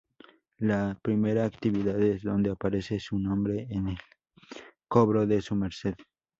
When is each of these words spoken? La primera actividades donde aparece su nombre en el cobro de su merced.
La 0.57 0.97
primera 0.99 1.45
actividades 1.45 2.23
donde 2.23 2.49
aparece 2.49 2.99
su 2.99 3.19
nombre 3.19 3.67
en 3.69 3.89
el 3.89 3.97
cobro 4.87 5.27
de 5.27 5.43
su 5.43 5.53
merced. 5.55 5.93